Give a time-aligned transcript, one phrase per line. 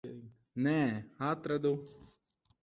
[0.67, 0.73] Nē,
[1.27, 1.73] atradu.